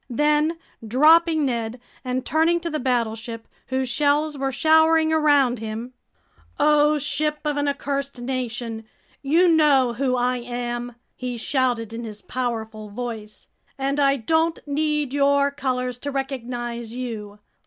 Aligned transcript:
Then, 0.09 0.57
dropping 0.87 1.45
Ned 1.45 1.79
and 2.03 2.25
turning 2.25 2.59
to 2.61 2.71
the 2.71 2.79
battleship, 2.79 3.47
whose 3.67 3.87
shells 3.87 4.35
were 4.35 4.51
showering 4.51 5.13
around 5.13 5.59
him: 5.59 5.93
"O 6.59 6.97
ship 6.97 7.37
of 7.45 7.55
an 7.55 7.67
accursed 7.67 8.19
nation, 8.19 8.85
you 9.21 9.47
know 9.47 9.93
who 9.93 10.15
I 10.15 10.37
am!" 10.37 10.95
he 11.15 11.37
shouted 11.37 11.93
in 11.93 12.03
his 12.03 12.23
powerful 12.23 12.89
voice. 12.89 13.47
"And 13.77 13.99
I 13.99 14.15
don't 14.15 14.57
need 14.65 15.13
your 15.13 15.51
colors 15.51 15.99
to 15.99 16.09
recognize 16.09 16.95
you! 16.95 17.37